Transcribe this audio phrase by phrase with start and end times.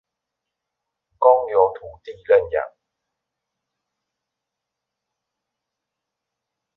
[1.19, 2.73] 公有土地認養